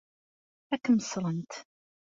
[0.73, 1.53] Ad kem-ṣṣrent.